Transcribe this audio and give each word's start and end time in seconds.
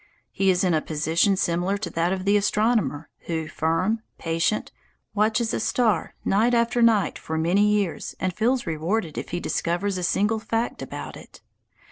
He 0.31 0.49
is 0.49 0.63
in 0.63 0.73
a 0.73 0.81
position 0.81 1.37
similar 1.37 1.77
to 1.77 1.91
that 1.91 2.11
of 2.11 2.25
the 2.25 2.35
astronomer 2.35 3.09
who, 3.27 3.47
firm, 3.47 4.01
patient, 4.17 4.71
watches 5.13 5.53
a 5.53 5.59
star 5.59 6.15
night 6.25 6.55
after 6.55 6.81
night 6.81 7.19
for 7.19 7.37
many 7.37 7.67
years 7.69 8.15
and 8.19 8.33
feels 8.33 8.65
rewarded 8.65 9.15
if 9.19 9.29
he 9.29 9.39
discovers 9.39 9.99
a 9.99 10.03
single 10.03 10.39
fact 10.39 10.81
about 10.81 11.15
it. 11.15 11.41